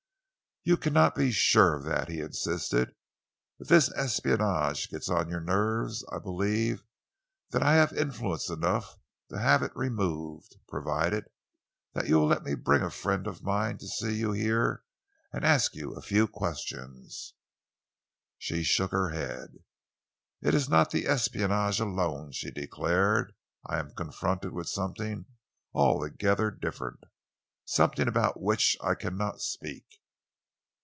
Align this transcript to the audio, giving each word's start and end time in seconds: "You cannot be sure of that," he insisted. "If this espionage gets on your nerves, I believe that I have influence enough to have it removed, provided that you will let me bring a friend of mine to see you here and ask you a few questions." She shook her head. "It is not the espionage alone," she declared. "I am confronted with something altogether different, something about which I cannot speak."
"You 0.63 0.77
cannot 0.77 1.15
be 1.15 1.31
sure 1.31 1.73
of 1.75 1.85
that," 1.85 2.07
he 2.07 2.19
insisted. 2.19 2.93
"If 3.57 3.67
this 3.69 3.91
espionage 3.97 4.89
gets 4.91 5.09
on 5.09 5.27
your 5.27 5.39
nerves, 5.39 6.05
I 6.11 6.19
believe 6.19 6.83
that 7.49 7.63
I 7.63 7.73
have 7.77 7.91
influence 7.93 8.47
enough 8.47 8.99
to 9.31 9.39
have 9.39 9.63
it 9.63 9.75
removed, 9.75 10.57
provided 10.67 11.25
that 11.93 12.07
you 12.07 12.19
will 12.19 12.27
let 12.27 12.43
me 12.43 12.53
bring 12.53 12.83
a 12.83 12.91
friend 12.91 13.25
of 13.25 13.41
mine 13.41 13.79
to 13.79 13.87
see 13.87 14.13
you 14.13 14.33
here 14.33 14.83
and 15.33 15.43
ask 15.43 15.73
you 15.73 15.95
a 15.95 15.99
few 16.03 16.27
questions." 16.27 17.33
She 18.37 18.61
shook 18.61 18.91
her 18.91 19.09
head. 19.09 19.63
"It 20.43 20.53
is 20.53 20.69
not 20.69 20.91
the 20.91 21.07
espionage 21.07 21.79
alone," 21.79 22.33
she 22.33 22.51
declared. 22.51 23.33
"I 23.65 23.79
am 23.79 23.95
confronted 23.95 24.53
with 24.53 24.69
something 24.69 25.25
altogether 25.73 26.51
different, 26.51 27.05
something 27.65 28.07
about 28.07 28.39
which 28.43 28.77
I 28.79 28.93
cannot 28.93 29.41
speak." 29.41 29.87